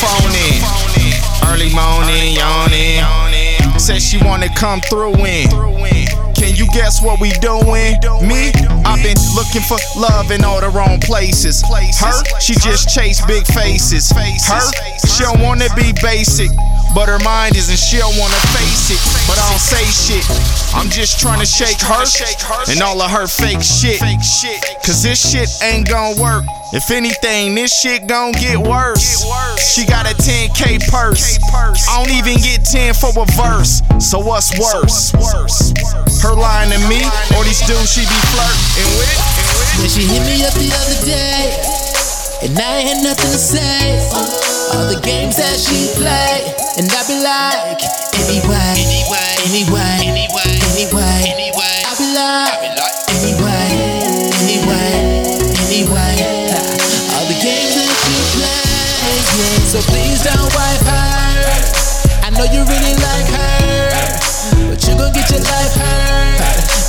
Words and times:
phone 0.00 0.32
in. 0.32 0.64
Early 1.52 1.68
morning, 1.74 2.32
yawning. 2.32 3.04
Said 3.78 4.00
she 4.00 4.16
wanna 4.24 4.48
come 4.56 4.80
through 4.80 5.14
in. 5.24 5.48
Can 6.34 6.56
you 6.56 6.66
guess 6.72 7.02
what 7.02 7.20
we 7.20 7.30
doing? 7.44 8.00
Me, 8.24 8.52
I've 8.88 9.02
been 9.04 9.20
looking 9.36 9.60
for 9.60 9.76
love 9.96 10.30
in 10.30 10.44
all 10.44 10.60
the 10.60 10.70
wrong 10.70 10.98
places. 11.00 11.62
Her, 12.00 12.40
she 12.40 12.54
just 12.54 12.88
chase 12.88 13.20
big 13.26 13.44
faces. 13.46 14.10
Her, 14.10 14.64
she 15.04 15.24
don't 15.24 15.40
wanna 15.40 15.68
be 15.76 15.92
basic. 16.00 16.48
But 16.94 17.08
her 17.08 17.20
mind 17.20 17.56
isn't, 17.56 17.78
she 17.78 17.98
don't 17.98 18.16
wanna 18.16 18.40
face 18.56 18.90
it. 18.90 19.00
But 19.28 19.38
I 19.38 19.44
don't 19.50 19.60
say 19.60 19.84
shit. 19.84 20.24
I'm 20.80 20.88
just 20.88 21.20
trying 21.20 21.40
to 21.40 21.44
shake 21.44 21.76
her 21.76 22.04
and 22.72 22.80
all 22.80 23.02
of 23.02 23.10
her 23.10 23.26
fake 23.26 23.60
shit. 23.60 24.00
Cause 24.80 25.02
this 25.02 25.20
shit 25.20 25.50
ain't 25.60 25.86
gonna 25.86 26.16
work. 26.16 26.42
If 26.72 26.90
anything, 26.90 27.54
this 27.54 27.68
shit 27.68 28.06
gon' 28.06 28.32
get 28.32 28.56
worse. 28.56 29.20
She 29.60 29.84
got 29.84 30.10
a 30.10 30.16
10k 30.16 30.88
purse. 30.88 31.36
I 31.84 32.00
don't 32.00 32.16
even 32.16 32.40
get 32.40 32.64
10 32.64 32.94
for 32.94 33.12
a 33.12 33.26
verse. 33.36 33.82
So 34.00 34.20
what's 34.20 34.56
worse? 34.56 35.12
Her 36.24 36.32
lying 36.32 36.72
to 36.72 36.80
me 36.88 37.04
or 37.36 37.44
these 37.44 37.60
dudes 37.68 37.92
she 37.92 38.00
be 38.00 38.20
flirting 38.32 38.88
with? 38.96 39.84
When 39.84 39.88
she 39.92 40.08
hit 40.08 40.24
me 40.24 40.48
up 40.48 40.54
the 40.56 40.72
other 40.72 41.04
day, 41.04 41.60
and 42.40 42.56
I 42.56 42.88
had 42.88 43.04
nothing 43.04 43.28
to 43.28 43.36
say. 43.36 44.00
All 44.72 44.88
the 44.88 45.00
games 45.04 45.36
that 45.36 45.60
she 45.60 45.92
play, 45.98 46.56
and 46.80 46.88
I 46.88 47.02
be 47.04 47.20
like, 47.20 47.84
anyway, 48.16 48.80
anyway, 48.80 49.34
anyway, 49.44 50.09
So 59.70 59.78
please 59.86 60.18
don't 60.26 60.50
wipe 60.50 60.82
her. 60.82 61.46
I 62.26 62.30
know 62.34 62.42
you 62.50 62.66
really 62.66 62.94
like 62.98 63.28
her, 63.30 63.86
but 64.66 64.82
you 64.82 64.98
gon' 64.98 65.12
get 65.14 65.30
your 65.30 65.38
life 65.46 65.74
hurt. 65.78 66.42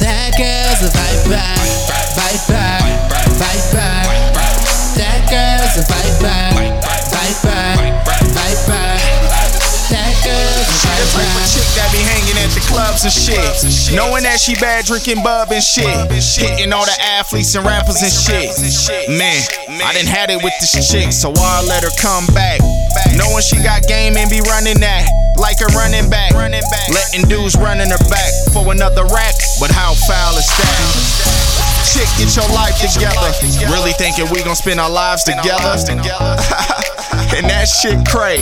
That 0.00 0.32
girl's 0.40 0.80
a 0.80 0.88
viper, 0.88 1.36
viper, 2.16 2.72
viper. 2.96 3.12
Viper. 3.36 3.92
That 4.96 5.20
girl's 5.28 5.76
a 5.76 5.84
viper, 5.84 6.72
viper, 7.12 7.64
viper. 8.32 8.88
That 9.92 10.14
girl's 10.24 10.64
a 10.64 10.72
The 10.72 10.78
type 10.80 11.04
of 11.04 11.12
viper. 11.12 11.44
chick 11.52 11.68
that 11.76 11.88
be 11.92 12.00
hanging 12.00 12.40
at 12.40 12.48
the 12.56 12.64
clubs 12.72 13.04
and 13.04 13.12
shit. 13.12 13.92
Knowing 13.92 14.22
that 14.24 14.40
she 14.40 14.54
bad 14.56 14.86
drinking 14.86 15.22
bub 15.22 15.52
and 15.52 15.62
shit. 15.62 15.84
Hitting 16.40 16.72
all 16.72 16.86
the 16.86 16.96
athletes 17.20 17.54
and 17.54 17.66
rappers 17.66 18.00
and 18.00 18.12
shit. 18.12 18.48
Man, 19.12 19.44
I 19.82 19.92
done 19.94 20.06
had 20.06 20.30
it 20.30 20.42
with 20.42 20.54
this 20.60 20.72
chick, 20.90 21.12
so 21.12 21.32
I 21.36 21.62
let 21.66 21.82
her 21.82 21.94
come 22.00 22.26
back. 22.34 22.60
Knowing 23.16 23.42
she 23.42 23.56
got 23.62 23.82
game 23.86 24.16
and 24.16 24.30
be 24.30 24.40
running 24.48 24.80
that 24.80 25.06
like 25.38 25.60
a 25.60 25.66
running 25.74 26.08
back. 26.10 26.32
Letting 26.92 27.28
dudes 27.28 27.56
running 27.56 27.90
her 27.90 28.04
back 28.08 28.32
for 28.52 28.70
another 28.72 29.04
rack. 29.10 29.34
But 29.60 29.70
how 29.70 29.94
foul 29.94 30.36
is 30.36 30.46
that? 30.46 31.82
Chick, 31.92 32.08
get 32.16 32.30
your 32.36 32.48
life 32.54 32.78
together. 32.78 33.32
Really 33.72 33.92
thinking 33.98 34.30
we 34.30 34.42
gon' 34.42 34.56
spend 34.56 34.80
our 34.80 34.90
lives 34.90 35.24
together? 35.24 35.74
and 37.36 37.44
that 37.50 37.66
shit 37.68 37.98
cray. 38.06 38.40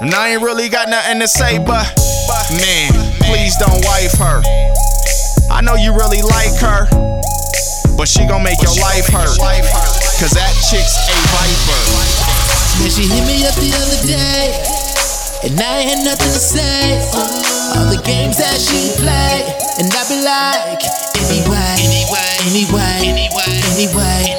And 0.00 0.14
I 0.14 0.34
ain't 0.34 0.42
really 0.42 0.68
got 0.68 0.88
nothing 0.88 1.20
to 1.20 1.28
say, 1.28 1.58
but 1.58 1.86
man, 2.56 2.90
please 3.20 3.56
don't 3.56 3.84
wife 3.84 4.16
her. 4.18 4.40
I 5.50 5.60
know 5.60 5.74
you 5.74 5.92
really 5.94 6.22
like 6.22 6.56
her, 6.60 6.88
but 7.96 8.08
she 8.08 8.26
gon' 8.26 8.42
make 8.42 8.60
your 8.62 8.74
life 8.80 9.06
hurt. 9.06 9.38
Cause 10.14 10.30
that 10.38 10.54
chick's 10.70 10.94
a 11.10 11.16
viper. 11.34 11.82
And 12.82 12.90
she 12.92 13.02
hit 13.10 13.26
me 13.26 13.42
up 13.46 13.54
the 13.58 13.74
other 13.74 14.00
day, 14.06 14.54
and 15.42 15.58
I 15.58 15.82
had 15.82 16.04
nothing 16.04 16.32
to 16.32 16.38
say. 16.38 17.02
All 17.74 17.90
the 17.90 18.00
games 18.06 18.38
that 18.38 18.60
she 18.62 18.94
played. 19.02 19.50
and 19.82 19.90
I 19.90 20.02
be 20.06 20.22
like, 20.22 20.82
anyway, 21.18 21.74
anyway, 21.82 22.38
anyway, 22.46 22.94
anyway, 23.10 23.58
anyway. 23.74 24.33